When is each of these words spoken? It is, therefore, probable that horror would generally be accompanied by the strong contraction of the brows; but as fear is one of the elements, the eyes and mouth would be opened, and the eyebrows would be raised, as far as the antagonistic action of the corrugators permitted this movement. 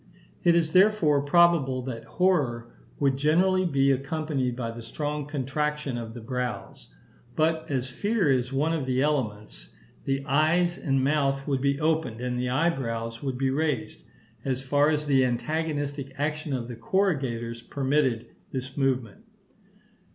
It 0.43 0.55
is, 0.55 0.73
therefore, 0.73 1.21
probable 1.21 1.83
that 1.83 2.05
horror 2.05 2.73
would 2.99 3.17
generally 3.17 3.65
be 3.65 3.91
accompanied 3.91 4.55
by 4.55 4.71
the 4.71 4.81
strong 4.81 5.27
contraction 5.27 5.95
of 5.95 6.15
the 6.15 6.21
brows; 6.21 6.89
but 7.35 7.69
as 7.69 7.91
fear 7.91 8.31
is 8.31 8.51
one 8.51 8.73
of 8.73 8.87
the 8.87 9.03
elements, 9.03 9.69
the 10.05 10.25
eyes 10.25 10.75
and 10.79 11.03
mouth 11.03 11.45
would 11.47 11.61
be 11.61 11.79
opened, 11.79 12.19
and 12.19 12.39
the 12.39 12.49
eyebrows 12.49 13.21
would 13.21 13.37
be 13.37 13.51
raised, 13.51 14.03
as 14.43 14.63
far 14.63 14.89
as 14.89 15.05
the 15.05 15.23
antagonistic 15.23 16.15
action 16.19 16.51
of 16.51 16.67
the 16.67 16.75
corrugators 16.75 17.61
permitted 17.61 18.25
this 18.51 18.75
movement. 18.75 19.23